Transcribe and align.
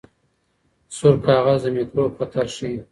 سور 0.95 1.15
کاغذ 1.25 1.59
د 1.65 1.65
میکروب 1.75 2.11
خطر 2.17 2.45
ښيي. 2.55 2.75